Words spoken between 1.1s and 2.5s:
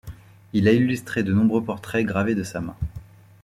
de nombreux portraits gravés de